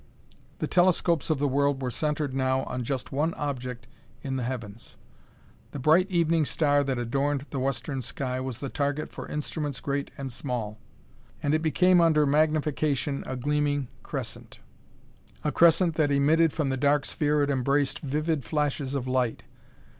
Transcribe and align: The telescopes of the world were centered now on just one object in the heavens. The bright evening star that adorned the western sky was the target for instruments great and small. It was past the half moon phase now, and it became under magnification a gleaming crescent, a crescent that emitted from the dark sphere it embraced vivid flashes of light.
The 0.57 0.65
telescopes 0.65 1.29
of 1.29 1.37
the 1.37 1.47
world 1.47 1.79
were 1.79 1.91
centered 1.91 2.33
now 2.33 2.63
on 2.63 2.83
just 2.83 3.11
one 3.11 3.35
object 3.35 3.85
in 4.23 4.35
the 4.35 4.41
heavens. 4.41 4.97
The 5.73 5.77
bright 5.79 6.09
evening 6.09 6.43
star 6.43 6.83
that 6.83 6.97
adorned 6.97 7.45
the 7.51 7.59
western 7.59 8.01
sky 8.01 8.39
was 8.39 8.57
the 8.57 8.69
target 8.69 9.11
for 9.11 9.27
instruments 9.27 9.79
great 9.79 10.09
and 10.17 10.31
small. 10.31 10.69
It 10.69 10.73
was 10.73 10.73
past 10.73 10.85
the 10.89 10.97
half 10.97 11.03
moon 11.03 11.21
phase 11.21 11.35
now, 11.35 11.45
and 11.45 11.53
it 11.53 11.61
became 11.61 12.01
under 12.01 12.25
magnification 12.25 13.23
a 13.27 13.35
gleaming 13.35 13.87
crescent, 14.01 14.59
a 15.43 15.51
crescent 15.51 15.93
that 15.97 16.09
emitted 16.09 16.51
from 16.51 16.69
the 16.69 16.77
dark 16.77 17.05
sphere 17.05 17.43
it 17.43 17.51
embraced 17.51 17.99
vivid 17.99 18.43
flashes 18.43 18.95
of 18.95 19.07
light. 19.07 19.43